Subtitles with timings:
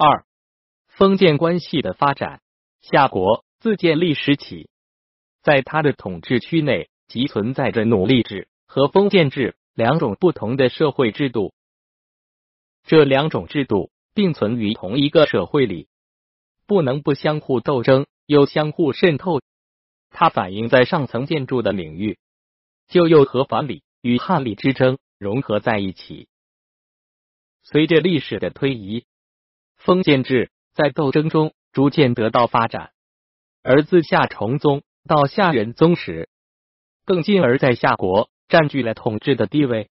[0.00, 0.24] 二、
[0.86, 2.40] 封建关系的发展。
[2.80, 4.70] 夏国自建立时起，
[5.42, 11.52] 在他的统治区内，即存在着奴隶制和封建制两种不同的社会制度。
[12.84, 15.88] 这两种制度并存于同一个社会里，
[16.64, 19.40] 不能不相互斗争，又相互渗透。
[20.10, 22.20] 它反映在上层建筑的领域，
[22.86, 26.28] 就又和法理与汉礼之争融合在一起。
[27.64, 29.04] 随着历史的推移，
[29.88, 32.90] 封建制在斗争中逐渐得到发展，
[33.62, 36.28] 而自夏崇宗到夏仁宗时，
[37.06, 39.88] 更进而在夏国占据了统治的地位。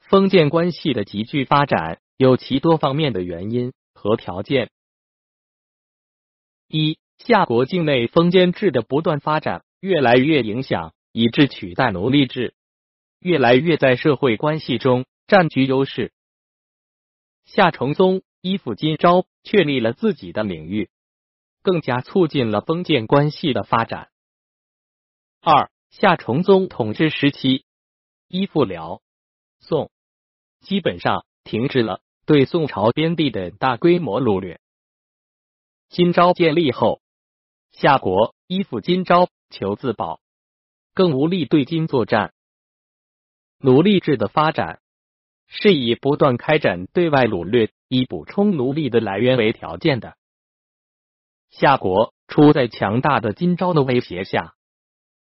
[0.00, 4.70] 封建关系的急剧发展有其多方面的原因和条件。
[6.66, 12.52] 一、夏国境内封建制的不断发展，越来越影响，以致取代奴隶制，
[13.18, 16.12] 越来越在社会关系中占据优势。
[17.46, 20.90] 夏崇宗依附金朝，确立了自己的领域，
[21.62, 24.10] 更加促进了封建关系的发展。
[25.40, 27.64] 二、夏崇宗统治时期，
[28.28, 29.02] 依附辽、
[29.60, 29.90] 宋，
[30.60, 34.60] 基本上停止了对宋朝边地的大规模掳掠。
[35.88, 37.00] 金朝建立后，
[37.72, 40.20] 夏国依附金朝求自保，
[40.94, 42.32] 更无力对金作战。
[43.58, 44.80] 奴隶制的发展。
[45.50, 50.16] 是以不断开展对外掳掠，以补充奴隶的来源为条件的。
[51.50, 54.54] 夏国处在强大的金朝的威胁下，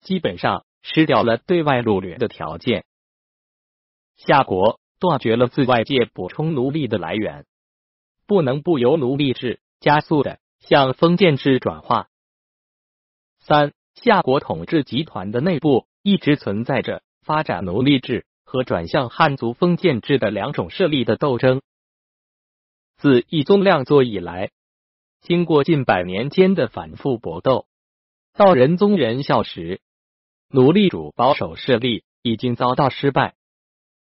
[0.00, 2.84] 基本上失掉了对外掳掠的条件。
[4.16, 7.46] 夏国断绝了自外界补充奴隶的来源，
[8.26, 12.08] 不能不由奴隶制加速的向封建制转化。
[13.38, 18.26] 三，夏国统治集团的内部一直存在着发展奴隶制。
[18.48, 21.62] 和转向汉族封建制的两种势力的斗争，
[22.96, 24.50] 自义宗亮作以来，
[25.20, 27.66] 经过近百年间的反复搏斗，
[28.34, 29.80] 到仁宗仁孝时，
[30.48, 33.34] 奴隶主保守势力已经遭到失败，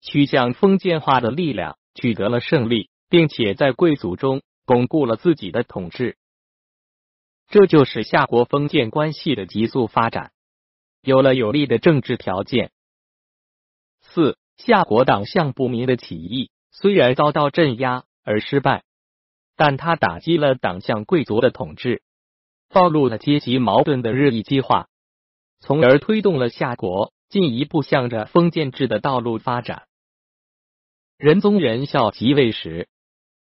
[0.02, 6.18] 趋向封建化的力量取得了胜利，并且在贵族中巩固了自己的统治。
[7.50, 10.32] 这就是夏国封建关系的急速发展，
[11.02, 12.72] 有了有利的政治条件。
[14.00, 18.85] 四夏国党项不明的起义虽然遭到镇压而失败，
[19.56, 22.02] 但他打击了党项贵族的统治，
[22.70, 24.88] 暴露了阶级矛盾的日益激化，
[25.60, 29.88] 从而推动了夏国进一步向着封建制的道路发展。
[31.18, 32.90] 仁宗仁孝即位时，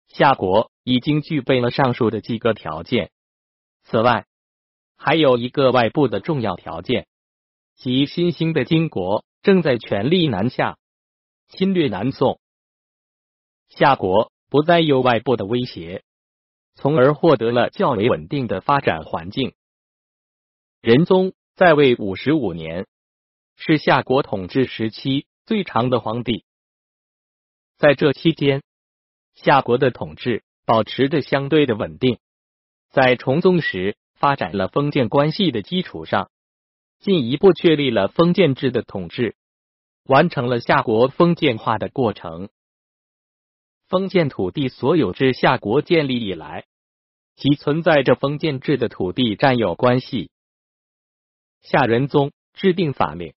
[0.09, 3.10] 夏国已经具备了上述的几个条件。
[3.84, 4.26] 此外，
[4.97, 7.06] 还有一个外部的重要条件，
[7.76, 9.25] 即新兴的金国。
[9.42, 10.78] 正在全力南下
[11.48, 12.41] 侵略南宋，
[13.69, 16.04] 夏国不再有外部的威胁，
[16.76, 19.53] 从而获得了较为稳定的发展环境。
[20.81, 22.87] 仁宗在位五十五年，
[23.56, 26.44] 是夏国统治时期最长的皇帝。
[27.78, 28.62] 在这期间，
[29.34, 32.21] 夏国的统治保持着相对的稳定，
[32.91, 36.31] 在崇宗时发展了封建关系的基础上。
[37.00, 39.34] 进一步确立了封建制的统治，
[40.04, 42.50] 完成了夏国封建化的过程。
[43.89, 46.65] 封建土地所有制夏国建立以来，
[47.37, 50.31] 即存在着封建制的土地占有关系。
[51.62, 53.34] 夏仁宗制定法令，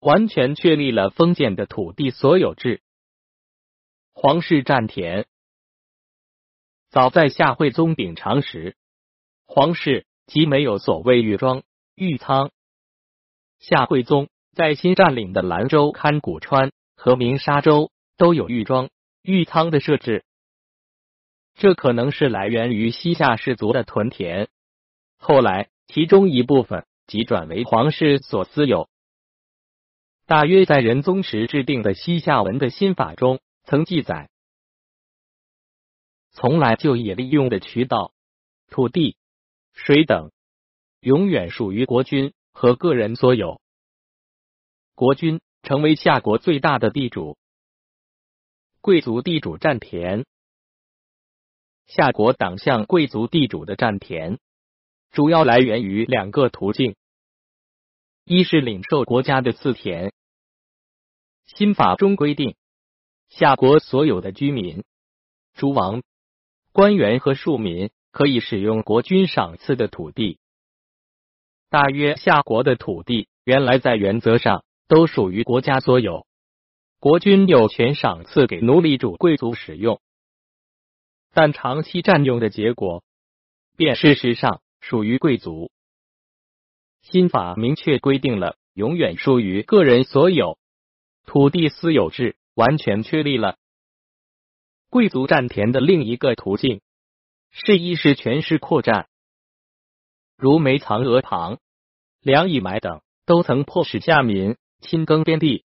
[0.00, 2.82] 完全确立了封建的土地所有制。
[4.12, 5.26] 皇室占田，
[6.90, 8.76] 早在夏惠宗秉常时，
[9.46, 11.62] 皇室即没有所谓御庄、
[11.94, 12.50] 御仓。
[13.58, 18.90] 夏惠宗在新占领的兰州、勘古川和鸣沙州都有御庄、
[19.22, 20.24] 御仓的设置，
[21.54, 24.48] 这可能是来源于西夏氏族的屯田。
[25.18, 28.88] 后来，其中一部分即转为皇室所私有。
[30.26, 34.30] 大约在仁宗时制定的西夏文的新法中曾记载：
[36.30, 38.12] 从来就以利用的渠道、
[38.68, 39.16] 土地、
[39.72, 40.30] 水等，
[41.00, 42.32] 永远属于国君。
[42.52, 43.60] 和个人所有，
[44.96, 47.38] 国君成为夏国最大的地主，
[48.82, 50.24] 贵族地主占田。
[51.86, 54.38] 夏国党项贵族地主的占田，
[55.10, 56.96] 主要来源于两个途径：
[58.24, 60.14] 一是领受国家的赐田。
[61.44, 62.56] 新法中规定，
[63.28, 64.82] 夏国所有的居民、
[65.52, 66.02] 诸王、
[66.72, 70.38] 官员和庶民可以使用国君赏赐的土地。
[71.68, 76.26] 大约夏国的土地原来在原则上都属于国家所有，
[77.00, 80.02] 国君有权赏赐给奴隶主贵族使用。
[81.32, 83.02] 但长期占用的结果，
[83.74, 85.70] 便事实上属于贵族。
[87.00, 90.58] 新法明确规定了永远属于个人所有，
[91.24, 93.56] 土地私有制完全确立了。
[94.90, 96.82] 贵族占田的另一个途径
[97.50, 99.08] 是一是权势扩占，
[100.36, 101.60] 如梅藏鹅塘、
[102.20, 105.64] 梁以买等，都曾迫使下民亲耕边地，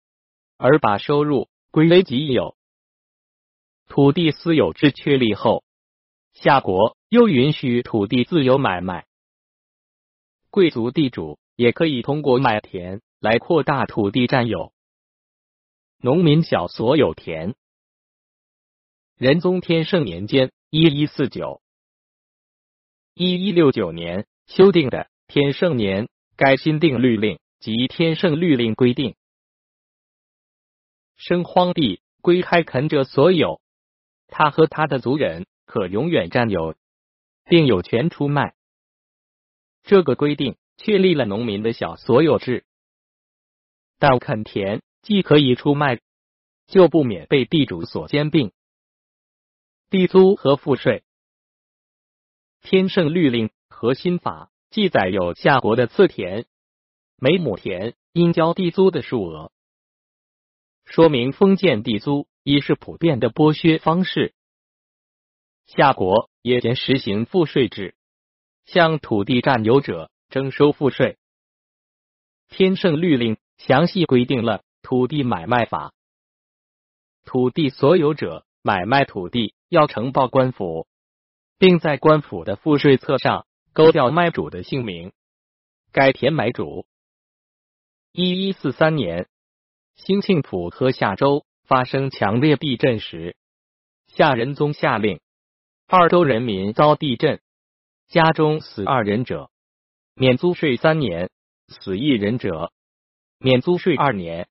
[0.60, 2.54] 而把收入归为己有。
[3.88, 5.64] 土地私有制确立后，
[6.34, 9.06] 夏国又允许土地自由买卖。
[10.50, 14.74] 贵族地主也可以通过买田来扩大土地占有。
[15.98, 17.54] 农民小所有田。
[19.16, 21.62] 仁宗天圣年间（一一四九、
[23.14, 29.14] 一一六九年）修订的《天圣年改新定律令》及《天圣律令》规定，
[31.20, 33.60] 生荒地归开垦者所有，
[34.26, 36.74] 他和他的族人可永远占有，
[37.44, 38.54] 并有权出卖。
[39.82, 42.64] 这个规定确立了农民的小所有制，
[43.98, 46.00] 但垦田既可以出卖，
[46.66, 48.50] 就不免被地主所兼并。
[49.90, 51.04] 地租和赋税，
[52.66, 56.46] 《天圣律令》和新法记载有夏国的次田，
[57.18, 59.52] 每亩田应交地租的数额，
[60.90, 64.34] 说明封建地租已是普遍的剥削方式。
[65.66, 67.94] 夏国也先实行赋税制。
[68.66, 71.16] 向土地占有者征收赋税。
[72.48, 75.92] 天圣律令详细规定了土地买卖法。
[77.24, 80.88] 土地所有者买卖土地要呈报官府，
[81.58, 85.12] 并在官府的赋税册上勾掉卖主的姓名，
[85.92, 86.84] 改填买主。
[88.12, 89.28] 一一四三年，
[90.04, 93.36] 兴庆府和夏州发生强烈地震时，
[94.06, 95.20] 夏仁宗下令
[95.86, 97.42] 二州人民遭地震。
[98.08, 99.50] 家中死二人者，
[100.14, 101.28] 免租税三年；
[101.68, 102.72] 死一人者，
[103.38, 104.46] 免租税二年；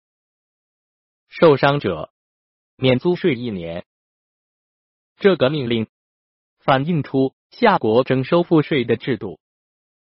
[1.28, 2.13] 受伤者，
[2.78, 3.86] 免租税一年。
[5.18, 5.88] 这个命令
[6.60, 9.42] 反映出夏国征收赋税的制度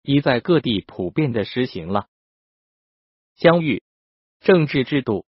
[0.02, 2.08] 已在各地普遍的实行了。
[3.37, 3.85] 疆域、
[4.40, 5.26] 政治制度、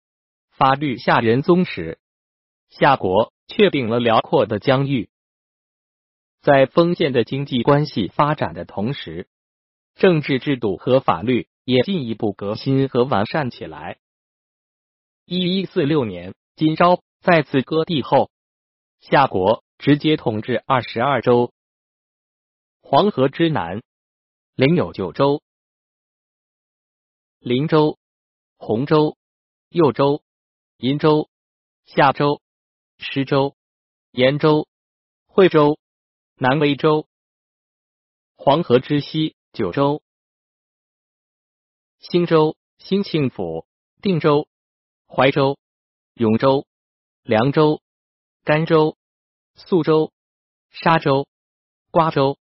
[0.58, 0.98] 法律。
[0.98, 2.00] 夏仁宗时，
[2.68, 5.08] 夏国确定了辽阔的疆域。
[6.40, 9.28] 在封建的经济关系发展的同时，
[9.94, 13.98] 政治制度和法律也进一步革新和完善起来。
[15.26, 18.32] 一一四六年，金朝再次割地后，
[18.98, 21.52] 夏国直接统治二十二州。
[22.82, 23.80] 黄河之南，
[24.56, 25.40] 领有九州：
[27.38, 27.96] 灵州、
[28.56, 29.16] 洪州、
[29.68, 30.22] 右州、
[30.78, 31.28] 银州、
[31.84, 32.40] 夏州、
[32.98, 33.56] 施州、
[34.10, 34.66] 延州、
[35.26, 35.78] 惠州。
[36.40, 37.08] 南威州、
[38.36, 40.04] 黄河之西九州、
[41.98, 43.66] 兴州、兴庆府、
[44.00, 44.46] 定州、
[45.08, 45.58] 怀州、
[46.14, 46.64] 永州、
[47.24, 47.82] 凉州、
[48.44, 48.96] 甘州、
[49.56, 50.12] 肃州、
[50.70, 51.26] 沙州、
[51.90, 52.38] 瓜州。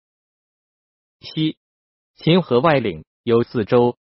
[1.19, 1.59] 西
[2.15, 3.99] 秦河外岭有四州：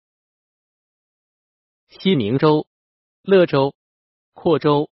[1.89, 2.65] 西明州、
[3.21, 3.75] 乐州、
[4.45, 4.91] 阔州、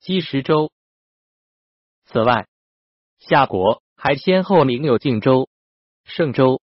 [0.00, 0.72] 积石州。
[2.06, 2.48] 此外，
[3.20, 3.80] 夏国。
[3.94, 5.48] 还先后领有晋州、
[6.02, 6.60] 盛州、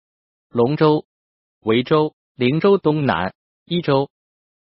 [0.50, 1.06] 龙州、
[1.60, 4.10] 维州、灵州东南、伊州，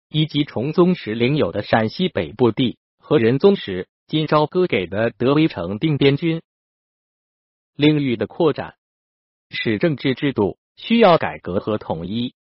[0.08, 6.40] 以及崇宗时领有的陕西北部地和仁宗时金朝割给的德威城定边军。
[7.74, 8.76] 领域的扩展
[9.50, 12.34] 使政治制度需要改革和统一。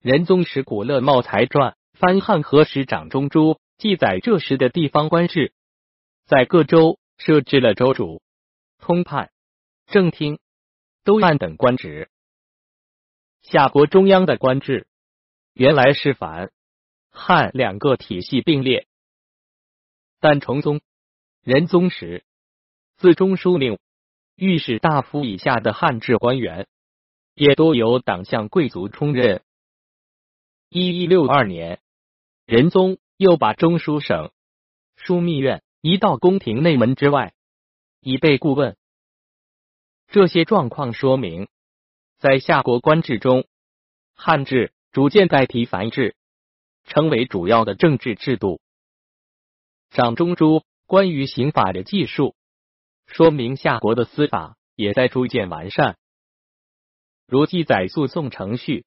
[0.00, 5.54] 仁宗时古勒茂才传翻汉和时掌中珠记载这时的地方官制，
[6.26, 8.20] 在各州设置了州主。
[8.78, 9.30] 通判、
[9.86, 10.38] 正厅、
[11.02, 12.10] 都按等官职。
[13.40, 14.86] 夏国中央的官制
[15.54, 16.50] 原来是反
[17.10, 18.86] 汉两个体系并列，
[20.18, 20.82] 但崇宗、
[21.42, 22.22] 仁宗时，
[22.98, 23.78] 自中书令、
[24.36, 26.68] 御史大夫以下的汉制官员，
[27.34, 29.42] 也多由党项贵族充任。
[30.68, 31.80] 一一六二年，
[32.44, 34.32] 仁宗又把中书省、
[34.96, 37.34] 枢密院移到宫廷内门之外。
[38.00, 38.78] 以备顾问。
[40.08, 41.46] 这些状况说明，
[42.18, 43.46] 在夏国官制中，
[44.14, 46.16] 汉制逐渐代替繁制，
[46.84, 48.62] 成为主要的政治制度。
[49.90, 52.34] 掌中珠关于刑法的技术，
[53.04, 55.98] 说明夏国的司法也在逐渐完善。
[57.26, 58.86] 如记载诉讼程序，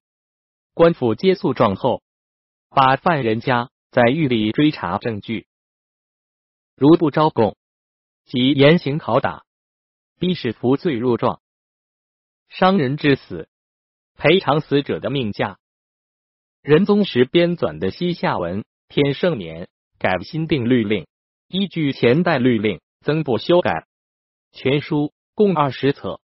[0.72, 2.02] 官府接诉状后，
[2.68, 5.46] 把犯人家在狱里追查证据，
[6.74, 7.56] 如不招供。
[8.24, 9.44] 即严刑拷打，
[10.18, 11.40] 逼使服罪入状，
[12.48, 13.48] 伤人致死，
[14.16, 15.60] 赔偿死者的命价。
[16.60, 19.68] 仁宗时编纂的西夏文天圣年
[20.00, 21.06] 改新定律令，
[21.46, 23.86] 依据前代律令增补修改，
[24.50, 26.20] 全书共二十册。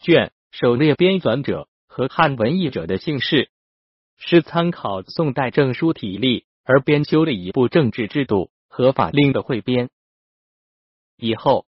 [0.00, 3.51] 卷首列编纂者和汉文译者的姓氏，
[4.24, 9.90] 是参考宋代政书体例而编修的一部政治制度和法令的汇编。
[11.16, 11.66] 以后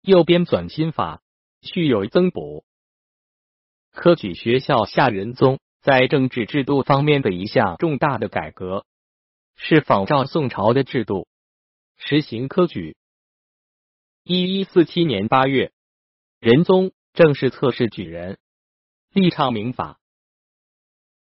[0.00, 1.22] 又编纂新法，
[1.60, 2.64] 续有增补。
[3.90, 8.86] 科举学校夏仁宗在政治制度方面的一项重大的改革，
[9.54, 11.28] 是仿照宋朝的制度
[11.98, 12.96] 实行科举。
[14.24, 15.72] 一一四七年八月，
[16.40, 18.38] 仁宗正式测试举人，
[19.12, 20.00] 立倡明法，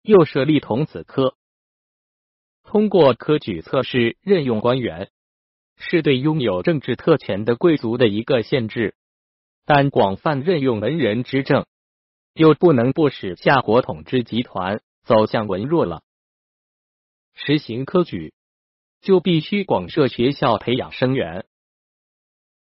[0.05, 1.35] 又设立童子科，
[2.63, 5.11] 通过科举测试任用官员。
[5.77, 8.95] 是对拥有政治特权的贵族的一个限制，
[9.65, 11.65] 但广泛任用文人执政，
[12.33, 16.01] 又不能不使夏国统治集团走向文弱了。
[17.33, 18.33] 实行科举，
[19.01, 21.45] 就必须广设学校培养生源。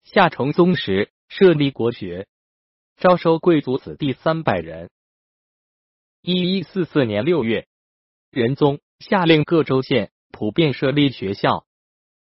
[0.03, 2.29] 夏崇宗时设立国学，
[2.99, 4.91] 招收贵族子弟三百人。
[6.23, 7.67] 一一四四年六月，
[8.31, 11.67] 仁宗下令各州县普遍设立学校。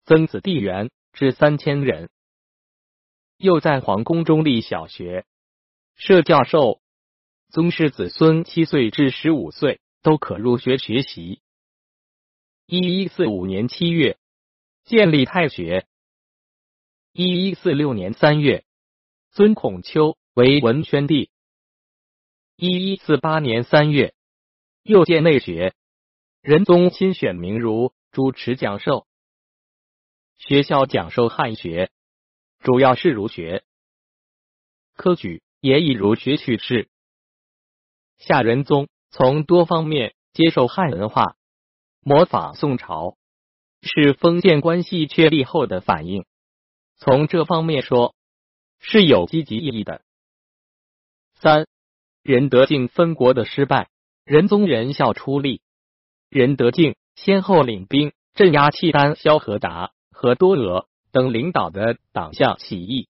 [0.06, 2.10] 增子弟员至三千人，
[3.38, 5.26] 又在皇宫中立小学，
[5.96, 6.82] 设教授，
[7.50, 11.42] 宗室子孙七岁至十五岁都可入学学习。
[12.68, 14.20] 一一四五年七月，
[14.84, 15.88] 建立太学。
[17.12, 18.66] 一一四六年三月，
[19.32, 21.32] 尊孔丘为文宣帝。
[22.62, 24.14] 一一四八年三月，
[24.84, 25.74] 又建内学，
[26.42, 29.08] 仁宗亲选名儒主持讲授。
[30.38, 31.90] 学校讲授汉学，
[32.60, 33.64] 主要是儒学。
[34.94, 36.90] 科举也以儒学取士。
[38.18, 41.38] 夏仁宗从多方面接受汉文化，
[42.02, 43.16] 模仿宋朝，
[43.82, 46.26] 是封建关系确立后的反应。
[46.98, 48.14] 从这方面说，
[48.80, 50.02] 是有积极意义的。
[51.36, 51.66] 三，
[52.30, 53.90] 仁德敬分国的失败，
[54.24, 55.64] 仁宗仁孝出力，
[56.30, 59.94] 仁德敬先后领兵镇压契丹、萧何达。
[60.12, 63.08] 和多额等领导的党项起义，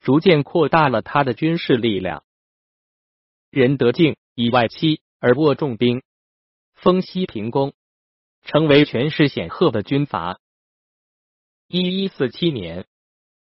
[0.00, 2.24] 逐渐扩大了他的军事力量。
[3.48, 6.02] 仁德敬以外戚而握重兵，
[6.74, 7.72] 封西平公，
[8.42, 10.40] 成为权势显赫的军阀。
[11.68, 12.84] 一一四七年，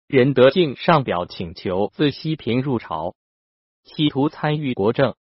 [0.06, 3.14] 仁德敬上表请求自西平入朝，
[3.88, 5.16] 企图参与国政。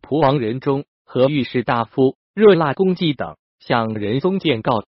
[0.00, 4.84] 蒲王仁忠和御史大夫热辣公绩等向仁宗见告，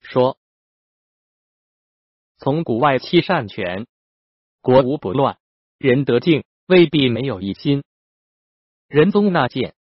[0.00, 0.38] 说。
[2.38, 3.86] 从古外戚擅权，
[4.60, 5.38] 国无不乱。
[5.78, 7.84] 仁德敬未必没有一心。
[8.88, 9.74] 仁宗纳谏，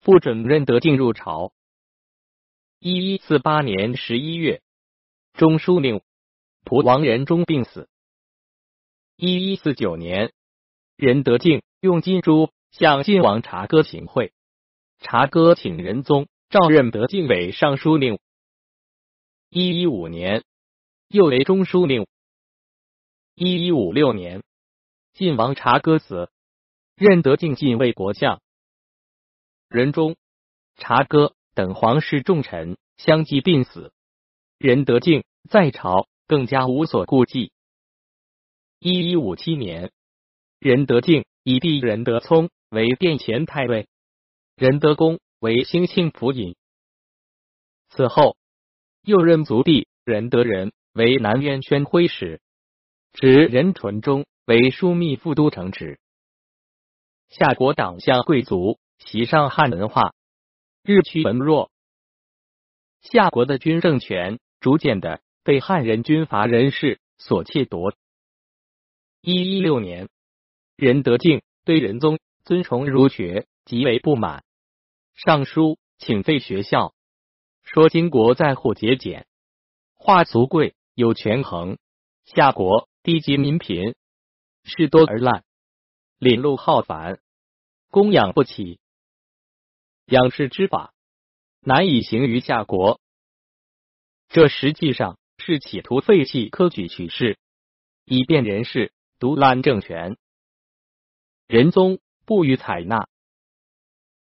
[0.00, 1.52] 不准任德敬入朝。
[2.78, 4.62] 一一四八年十一月，
[5.34, 6.02] 中书令
[6.64, 7.88] 蒲王仁忠病死。
[9.16, 10.32] 一一四九年，
[11.00, 14.34] 仁德敬用金珠向晋王察哥行贿，
[14.98, 18.18] 察哥请仁宗召任德敬为尚书令。
[19.48, 20.44] 一一五年。
[21.08, 22.06] 又为中书令。
[23.34, 24.42] 一一五六年，
[25.14, 26.30] 晋王察哥死，
[26.96, 28.42] 任德敬晋为国相。
[29.70, 30.16] 仁宗、
[30.76, 33.90] 察哥等皇室重臣相继病死，
[34.58, 37.52] 仁德敬在朝更加无所顾忌。
[38.78, 39.90] 一一五七年，
[40.60, 43.88] 仁德敬以弟仁德聪为殿前太尉，
[44.54, 46.54] 仁德公为兴庆府尹。
[47.88, 48.36] 此后，
[49.02, 50.72] 又任族弟仁德仁。
[50.92, 52.40] 为南渊宣徽使，
[53.12, 56.00] 指任纯忠为枢密副都城职。
[57.28, 60.12] 夏国党项贵族习上汉文化，
[60.82, 61.70] 日趋文弱。
[63.02, 67.94] 夏国的军政权逐渐的被汉人军阀人士所窃夺。
[69.20, 70.08] 一一六年，
[70.80, 74.44] 仁德敬对仁宗尊崇儒学极为不满，
[75.14, 76.94] 上书请废学校，
[77.62, 79.26] 说金国在乎节俭，
[79.94, 80.74] 化俗贵。
[80.94, 81.78] 有权衡，
[82.24, 83.94] 夏国低级民贫，
[84.64, 85.44] 事多而滥，
[86.18, 87.20] 领禄浩繁，
[87.90, 88.80] 供养不起，
[90.06, 90.92] 养士之法
[91.60, 93.00] 难以行于夏国。
[94.28, 97.38] 这实际上是企图废弃科举取士，
[98.04, 100.18] 以便人士独揽政权。
[101.52, 103.08] 仁宗不予采纳。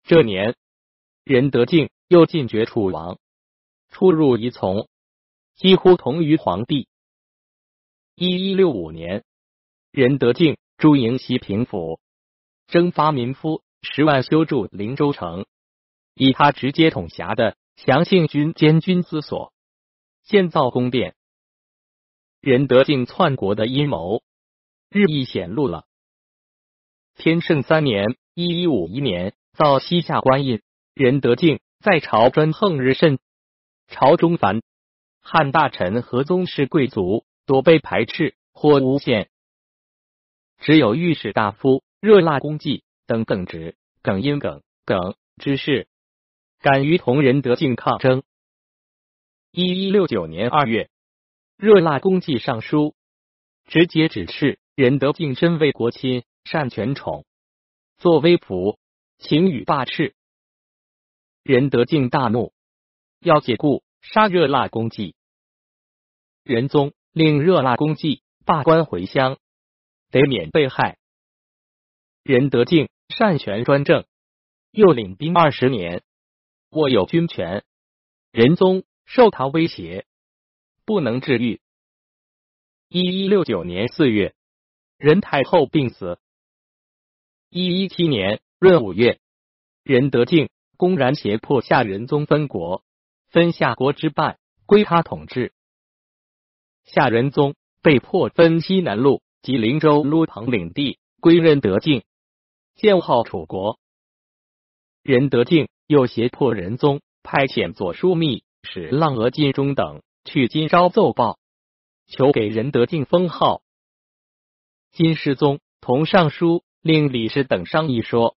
[0.01, 0.55] 这年，
[1.23, 3.19] 仁德敬又进爵楚王，
[3.89, 4.89] 出入仪从。
[5.53, 6.87] 几乎同于皇帝。
[8.15, 9.23] 一一六五年，
[9.91, 11.99] 仁德敬驻营西平府，
[12.65, 15.45] 征发民夫十万修筑灵州城，
[16.15, 19.53] 以他直接统辖的祥信军监军司所
[20.23, 21.15] 建造宫殿。
[22.41, 24.23] 仁德敬篡国的阴谋
[24.89, 25.85] 日益显露了。
[27.15, 30.61] 天圣三年（一一五一年），造西夏官印，
[30.95, 33.19] 仁德敬在朝专横日甚，
[33.87, 34.61] 朝中凡
[35.21, 39.29] 汉大臣和宗室贵族多被排斥或诬陷。
[40.59, 45.87] 只有御史大夫热辣公绩等耿直、耿英、耿耿之士，
[46.61, 48.23] 敢于同仁德敬抗争。
[49.51, 50.89] 一一六九年二月，
[51.57, 52.95] 热辣公绩上书，
[53.67, 57.25] 直接指斥仁德敬身为国亲，善权宠，
[57.97, 58.77] 作威仆，
[59.17, 60.15] 情与霸斥。
[61.43, 62.53] 仁德敬大怒，
[63.19, 65.15] 要解雇杀热辣公绩。
[66.43, 69.37] 仁宗令热辣公绩罢官回乡。
[70.13, 70.99] 得免被害。
[72.21, 74.05] 任德敬擅权专政，
[74.69, 76.03] 又领兵二十年，
[76.69, 77.65] 握有军权。
[78.31, 80.05] 仁宗受他威胁，
[80.85, 81.61] 不能治愈。
[82.89, 84.35] 一一六九年四月，
[84.97, 86.19] 仁太后病死。
[87.55, 89.19] 一一七年闰五月，
[89.83, 92.83] 仁德敬公然胁迫夏仁宗分国，
[93.27, 95.53] 分夏国之半归他统治。
[96.83, 99.21] 夏仁宗被迫分西南路。
[99.43, 102.03] 及灵州、卢彭领地归仁德敬，
[102.75, 103.77] 建号楚国。
[105.03, 111.39] 仁德敬又胁迫仁宗派遣左枢密使浪额金忠等去金朝奏报，
[112.07, 113.61] 求给仁德敬封号。
[114.93, 118.35] 金世宗同尚书令李氏等商议说：“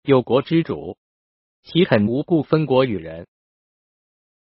[0.00, 0.96] 有国之主，
[1.62, 3.28] 岂肯无故分国与人？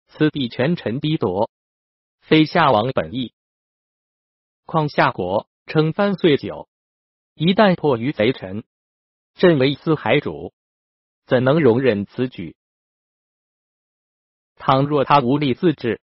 [0.09, 1.51] 此地权臣逼夺，
[2.21, 3.33] 非夏王本意。”
[4.67, 6.69] 况夏国称藩岁久，
[7.33, 8.65] 一旦迫于贼臣，
[9.33, 10.53] 朕为四海主，
[11.25, 12.55] 怎能容忍此举？
[14.57, 16.03] 倘若他无力自治，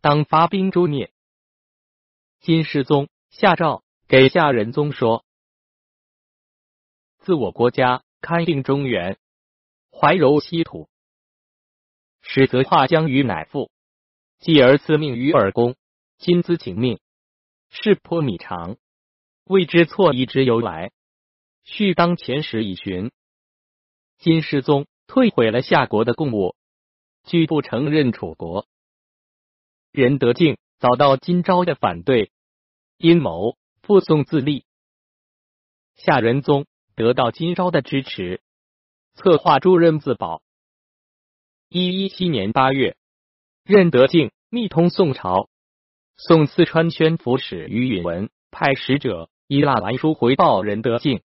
[0.00, 1.12] 当发兵诛灭。
[2.40, 5.24] 金世宗下诏给夏仁宗说：
[7.20, 9.20] 自我国家勘定中原，
[9.92, 10.88] 怀柔西土，
[12.20, 13.70] 使则化江于乃父，
[14.40, 15.76] 继而赐命于尔公，
[16.18, 16.98] 亲自请命。
[17.68, 18.78] 是颇米长，
[19.44, 20.90] 未知错疑之由来，
[21.62, 23.12] 须当前时以寻。
[24.18, 26.56] 金世宗退回了夏国的贡物，
[27.22, 28.66] 拒不承认楚国。
[29.92, 32.32] 仁德敬遭到金朝的反对，
[32.96, 33.56] 阴谋
[33.90, 34.64] 附送自立。
[35.96, 38.40] 夏仁宗得到金朝的支持，
[39.14, 40.42] 策划助任自保。
[41.68, 42.96] 一一七年八月，
[43.64, 45.50] 任德敬密通宋朝。
[46.16, 51.24] 宋四川宣抚使于允文派使者以蜡完书回报任德敬，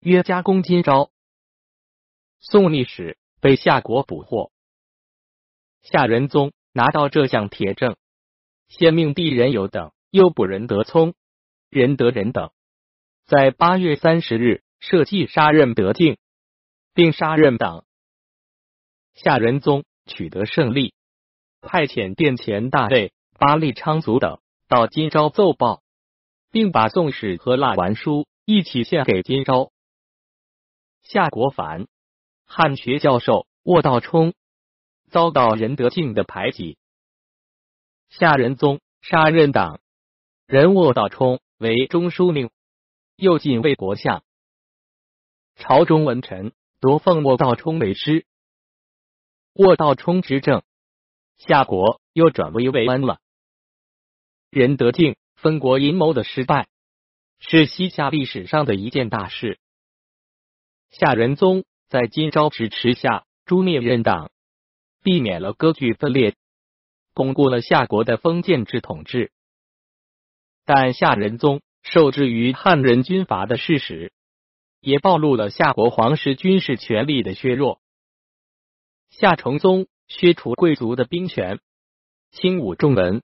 [0.00, 1.12] 约加攻金朝。
[2.40, 4.50] 宋逆使被夏国捕获。
[5.82, 7.94] 夏仁宗拿到这项铁证，
[8.66, 11.14] 先命帝仁友等诱捕任德聪、
[11.72, 12.50] 仁德仁等，
[13.24, 16.18] 在八月三十日设计杀任德敬，
[16.92, 17.86] 并杀任党。
[19.14, 20.92] 夏仁宗取得胜利，
[21.62, 23.14] 派遣殿前大尉。
[23.38, 25.82] 巴利昌族等到金朝奏报，
[26.50, 29.72] 并把宋史和蜡丸书一起献给金朝。
[31.02, 31.86] 夏国凡
[32.44, 34.34] 汉学教授沃道冲
[35.08, 36.76] 遭到仁德敬的排挤，
[38.10, 39.80] 夏仁宗杀任党
[40.46, 42.50] 人沃道冲为中书令，
[43.14, 44.24] 又进魏国相。
[45.54, 48.26] 朝中文臣多奉沃道冲为师。
[49.52, 50.64] 卧道冲执政，
[51.36, 53.20] 夏国又转危为安了。
[54.50, 56.66] 仁德敬分国阴谋的失败，
[57.38, 59.60] 是西夏历史上的一件大事。
[60.90, 64.32] 夏仁宗在金朝支持下诛灭任党，
[65.04, 66.34] 避免了割据分裂，
[67.14, 69.30] 巩固了夏国的封建制统治。
[70.64, 74.12] 但夏仁宗受制于汉人军阀的事实，
[74.80, 77.80] 也暴露了夏国皇室军事权力的削弱。
[79.10, 81.60] 夏崇宗削除贵族的兵权，
[82.30, 83.22] 轻武重文。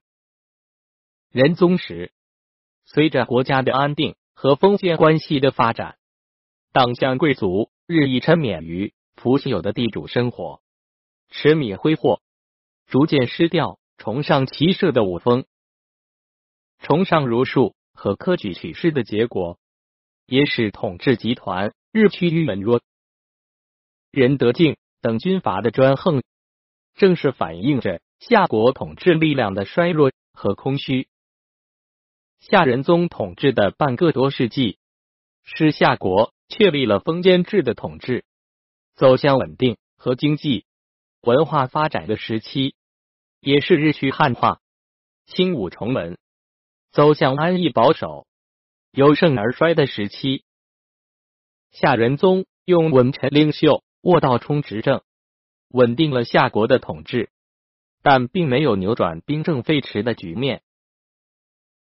[1.30, 2.12] 仁宗时，
[2.84, 5.96] 随着国家的安定和封建关系的发展，
[6.72, 10.60] 党项贵族日益沉湎于腐朽的地主生活，
[11.30, 12.20] 痴迷挥霍，
[12.86, 15.44] 逐渐失掉崇尚骑射的武风。
[16.78, 19.58] 崇尚儒术和科举取士的结果，
[20.26, 22.80] 也使统治集团日趋于稳弱。
[24.10, 26.22] 仁德敬等军阀的专横，
[26.94, 31.08] 正是反映着夏国统治力量的衰弱和空虚。
[32.40, 34.78] 夏仁宗统治的半个多世纪，
[35.42, 38.24] 是夏国确立了封建制的统治，
[38.94, 40.64] 走向稳定和经济
[41.20, 42.74] 文化发展的时期，
[43.40, 44.60] 也是日趋汉化、
[45.26, 46.16] 轻武崇文、
[46.90, 48.26] 走向安逸保守、
[48.92, 50.44] 由盛而衰的时期。
[51.70, 55.02] 夏仁宗用文臣领袖卧道充执政，
[55.68, 57.30] 稳定了夏国的统治，
[58.02, 60.62] 但并没有扭转兵政废弛的局面。